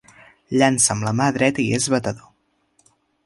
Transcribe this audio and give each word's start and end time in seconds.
Llança 0.59 0.89
amb 0.95 1.05
la 1.09 1.11
mà 1.19 1.27
dreta 1.37 1.63
i 1.65 1.67
és 1.81 1.87
batedor. 1.97 2.95